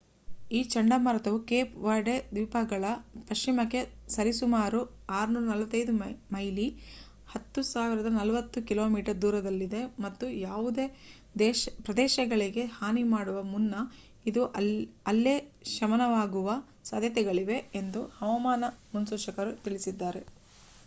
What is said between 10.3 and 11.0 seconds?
ಯಾವುದೇ